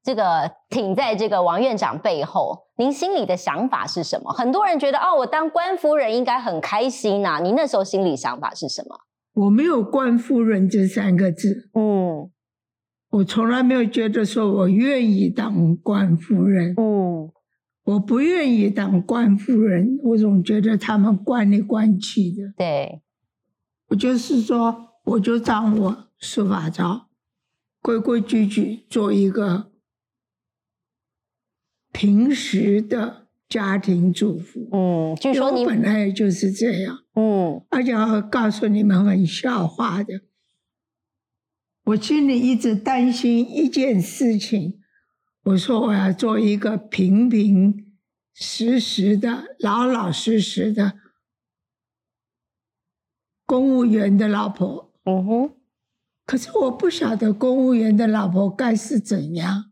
[0.02, 4.32] 这个挺在这个王院长背后，您心里的想法是什么？
[4.32, 7.40] 很多人觉得哦，我当官夫人应该很开心呐。
[7.42, 8.96] 您那时候心里想法是什么？
[9.46, 11.70] 我没有官夫人这三个字。
[11.74, 12.30] 嗯。
[13.14, 17.32] 我从来没有觉得说我愿意当官夫人，哦，
[17.84, 22.54] 我不愿意当官夫人，我总觉得他们官里官气的。
[22.58, 23.04] 对，
[23.90, 27.10] 我就是说，我就当我书法照，
[27.84, 29.72] 规规矩矩做一个
[31.92, 34.68] 平时的家庭主妇。
[34.72, 36.98] 嗯，据说你本来就是这样。
[37.14, 40.22] 嗯，而且要告诉你们很笑话的。
[41.86, 44.80] 我心里一直担心一件事情，
[45.44, 47.94] 我说我要做一个平平
[48.34, 50.94] 实实的、老老实实的
[53.46, 54.94] 公务员的老婆。
[55.04, 55.52] 嗯哼，
[56.26, 59.72] 可是我不晓得公务员的老婆该是怎样，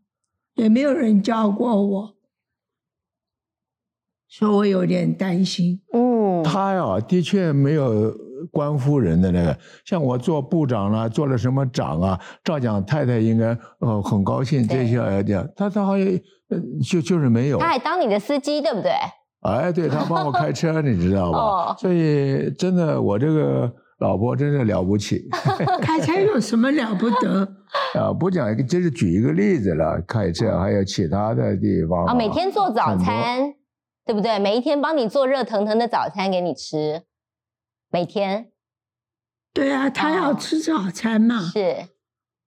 [0.54, 2.16] 也没有人教过我，
[4.28, 5.80] 所以我有点担心。
[5.94, 8.14] 哦，他呀，的确没有
[8.50, 16.06] 官夫人的那个，像我做部长啦，做了什么长啊，照讲太太应该呃很高兴这些来讲，他他好像
[16.82, 17.58] 就就是没有。
[17.58, 18.90] 他还当你的司机，对不对？
[19.42, 21.74] 哎，对他帮我开车， 你知道吧？
[21.78, 25.28] 所以真的，我这个老婆真是了不起。
[25.82, 27.48] 开车有什么了不得？
[27.98, 30.00] 啊，不讲，就是举一个例子了。
[30.06, 33.52] 开车还有其他的地方啊，每天做早餐，
[34.06, 34.38] 对不对？
[34.38, 37.02] 每一天帮你做热腾腾的早餐给你吃，
[37.92, 38.50] 每天。
[39.52, 41.42] 对啊，他要吃早餐嘛。
[41.42, 41.88] 是。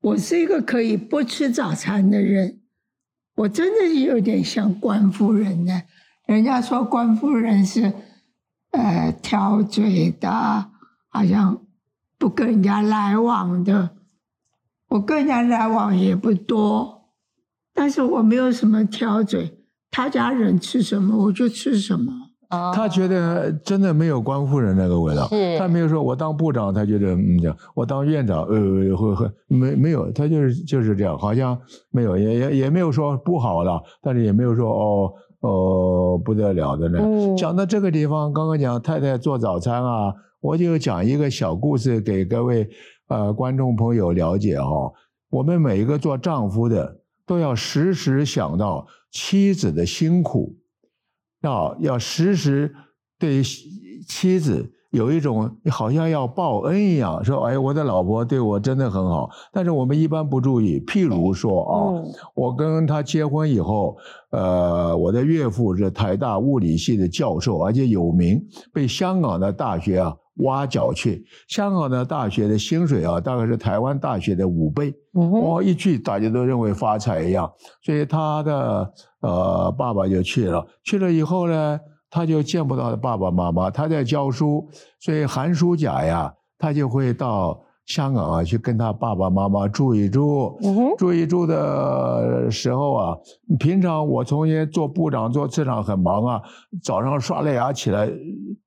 [0.01, 2.61] 我是一个可以不吃早餐的人，
[3.35, 5.83] 我真的是有点像官夫人呢。
[6.25, 7.93] 人家说官夫人是，
[8.71, 10.71] 呃，挑嘴的，
[11.09, 11.63] 好像
[12.17, 13.95] 不跟人家来往的。
[14.87, 17.11] 我跟人家来往也不多，
[17.71, 19.59] 但是我没有什么挑嘴，
[19.91, 22.24] 他家人吃什么我就吃什么。
[22.73, 25.29] 他觉得真的没有官夫人那个味道。
[25.57, 27.17] 他没有说我当部长，他觉得
[27.73, 31.57] 我当院长，呃，会会没没有，他就是就是这样，好像
[31.91, 36.99] 没有，也也也没有说不好了，但是也没有说哦哦不得了的呢。
[37.37, 42.69] 讲到这个地方，刚刚讲太太做早餐啊，我就讲一个小故事给各位。
[43.07, 44.91] 呃，观众朋友了解哈，
[45.29, 50.55] 我们每一个做丈夫的都要时时想到妻子的辛苦，
[51.45, 52.73] 要要时时
[53.19, 53.41] 对
[54.07, 59.29] 妻子有一种好像要报恩一样，说哎，我的老婆对我真的很好。
[59.51, 61.75] 但是我们一般不注意，譬如说啊，
[62.33, 63.95] 我跟他结婚以后，
[64.31, 68.41] 呃，我的岳父是台大物理系的教授，而且有名，
[68.73, 70.15] 被香港的大学啊。
[70.37, 74.93] 挖角去香港的大学的薪水啊，大概是台湾大学的五倍。
[75.13, 80.65] 哦一去，大家都认为发财一样，所以他的呃爸爸就去了。
[80.83, 81.79] 去了以后呢，
[82.09, 84.69] 他就见不到爸爸妈妈，他在教书，
[84.99, 87.64] 所以寒暑假呀，他就会到。
[87.85, 90.57] 香港啊，去跟他爸爸妈妈住一住，
[90.97, 93.17] 住一住的时候啊，
[93.59, 96.41] 平常我从前做部长、做次长很忙啊，
[96.81, 98.09] 早上刷了牙起来，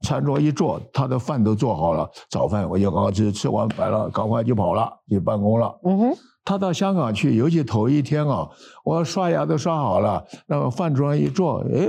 [0.03, 5.77] 餐桌一坐，他的饭都做好了，早饭我就刚吃，吃完饭了，赶快就跑了，去办公了。
[5.85, 6.14] 嗯哼，
[6.45, 8.49] 他到香港去，尤其头一天啊，
[8.85, 11.89] 我刷牙都刷好了，那么饭桌上一坐，哎。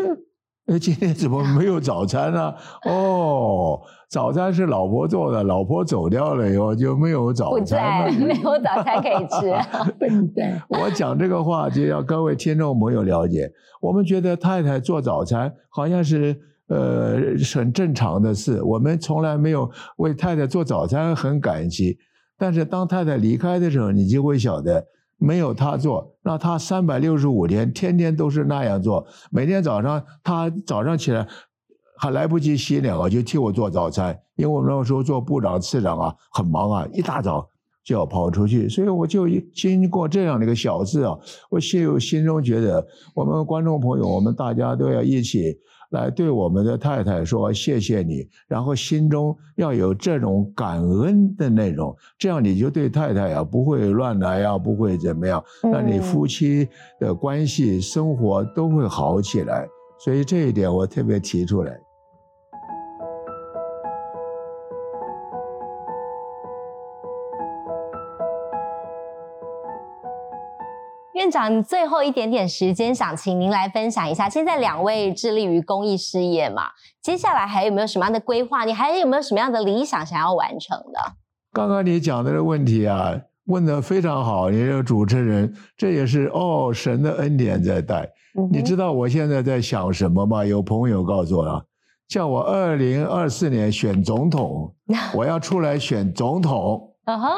[0.69, 2.53] 哎，今天怎么没有早餐呢？
[2.85, 9.51] 哦，早餐是老婆做的，老婆走掉了以后就没有早餐了，没有早餐可以吃。
[9.97, 10.61] 笨蛋！
[10.69, 13.51] 我讲这个话就要各位听众朋友了解，
[13.81, 17.15] 我们觉得太太做早餐好像是呃
[17.55, 19.67] 很正常的事，我们从来没有
[19.97, 21.97] 为太太做早餐很感激。
[22.37, 24.85] 但是当太太离开的时候，你就会晓得。
[25.19, 29.05] 没有他做，那他三百六十五天天天都是那样做。
[29.29, 31.27] 每天早上他早上起来
[31.97, 34.17] 还来不及洗脸啊，就替我做早餐。
[34.35, 37.47] 因为我们那时候做部长、次长啊，很忙啊，一大早
[37.83, 41.17] 就要跑出去，所以我就经过这样的一个小事啊，
[41.49, 45.57] 我心心中觉得，我们观众朋友，我们大家都要一起。
[45.89, 56.67] 来对我们的太太说谢谢你，然后心中要有这种感恩的那种，这样你就对太太呀不会乱来呀，不会怎么样，那你夫妻
[56.99, 59.67] 的关系生活都会好起来。
[59.99, 61.77] 所以这一点我特别提出来。
[71.29, 74.27] 院长，最后一点点时间，想请您来分享一下。
[74.27, 76.63] 现在两位致力于公益事业嘛，
[77.03, 78.65] 接下来还有没有什么样的规划？
[78.65, 80.99] 你还有没有什么样的理想想要完成的？
[81.53, 83.15] 刚刚你讲的这个问题啊，
[83.45, 84.49] 问的非常好。
[84.49, 88.09] 你这个主持人，这也是哦，神的恩典在带。
[88.51, 90.43] 你知道我现在在想什么吗？
[90.43, 91.63] 有朋友告诉我了，
[92.07, 94.73] 叫我二零二四年选总统，
[95.13, 96.91] 我要出来选总统。
[97.05, 97.29] 嗯哼，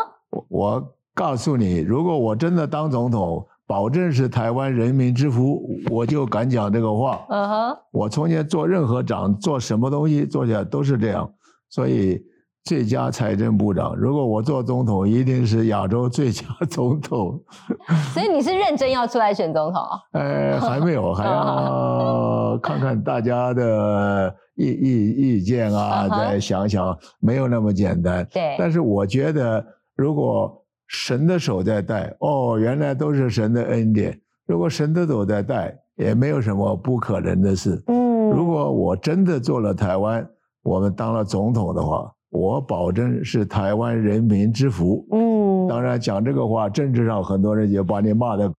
[0.47, 0.81] 我
[1.13, 3.45] 告诉你，如果我真的当总统。
[3.71, 7.25] 保证是台湾人民之福，我就敢讲这个话。
[7.29, 11.31] 嗯哼，我从前做任何长，做什么东西做起来都是这样。
[11.69, 12.21] 所以
[12.65, 17.41] 最佳财政部长，如果我做总统，一定是亚洲最佳总统。
[18.13, 19.81] 所以你是认真要出来选总统？
[20.11, 28.27] 呃，还没有， 还要看看大家的意意意见啊，再想想，没有那么简单。
[28.33, 29.65] 对，但是我觉得
[29.95, 30.57] 如果。
[30.91, 34.19] 神的手在带哦，原来都是神的恩典。
[34.45, 37.81] 如果神的手在带，也没有什么不可能的事。
[37.87, 40.27] 嗯，如果我真的做了台湾，
[40.63, 45.07] 我们当了总统的话，我保证是台湾人民之福。
[45.13, 48.51] 嗯，当然讲这个话，政治上很多人就把你骂的，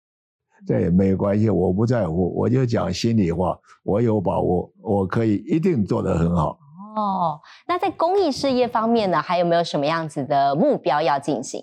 [0.65, 6.57] 这也没关系，我不在乎，我就讲心里话，我有把握，我可以一定做得很好。
[6.95, 11.61] 哦，那在公益事业方面呢，还有没有什么样子的目标要进行？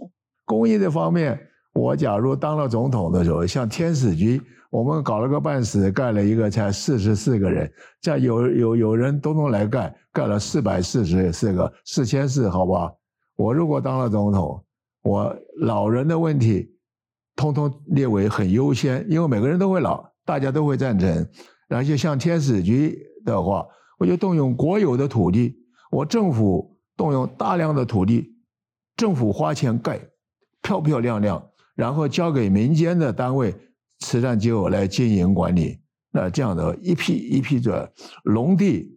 [0.51, 1.39] 公益的方面，
[1.75, 12.93] 我假如当了总统的时候，像天使局，我们搞了个半死，盖了一个才四十四个人，这样有有有人都能来盖，盖了四百四十四个，四千四，好不好？
[13.37, 14.61] 我如果当了总统，
[15.05, 16.69] 我老人的问题，
[17.37, 21.09] 通通列为很优先，因为每个人都会老，大家都会赞成。
[21.69, 23.65] 然后就像天使局的话，
[24.01, 25.55] 我就动用国有的土地，
[25.93, 28.35] 我政府动用大量的土地，
[28.97, 30.01] 政府花钱盖，
[30.63, 31.43] 漂漂亮亮，
[31.75, 33.55] 然后交给民间的单位、
[34.01, 35.79] 慈善机构来经营管理。
[36.13, 37.93] 那这样的一批一批的
[38.25, 38.97] 农地。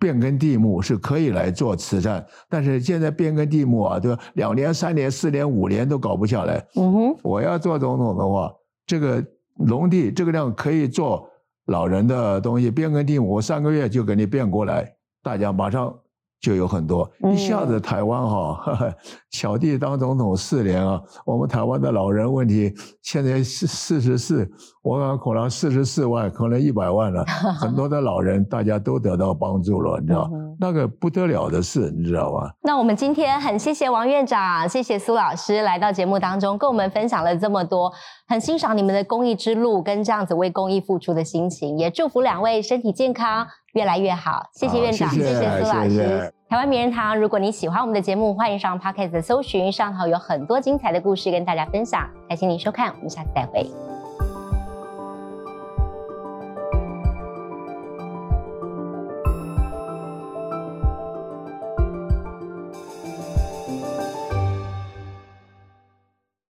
[0.00, 6.64] 变更地目是可以来做慈善，但是现在变更地目啊，对吧两年、三年、四年、五年都搞不下来。
[6.76, 8.48] 嗯哼，我要做总统的话，
[8.86, 9.20] 这个
[9.56, 11.28] 农地这个量可以做
[11.66, 14.88] 老人的东西，变更地目，我三个月就给你变过来，
[15.20, 15.92] 大家马上。
[16.40, 18.94] 就有很多，一下子台湾哈，
[19.32, 22.72] 小弟当总统四年啊，我们台湾的老人问题
[23.02, 24.48] 现在四四十四，
[24.82, 27.24] 我讲可能四十四万，可能一百万了，
[27.58, 30.30] 很多的老人大家都得到帮助了，你知道，
[30.60, 32.54] 那个不得了的事，你知道吧？
[32.62, 37.92] 那我们今天很谢谢王院长，谢谢苏老师来到节目当中，跟我们分享了这么多，
[38.28, 43.44] 很欣赏你们的公益之路跟这样子为公益付出的心情，也祝福两位身体健康。
[43.78, 46.34] 越来越好，谢谢院长，谢谢苏老师。
[46.48, 52.10] 台湾名人堂，如果你喜欢我们的节目，欢迎上 Podcast 搜寻，上头有很多精彩的故事跟大家分享。
[52.28, 53.87] 感谢您收看，我们下次再会。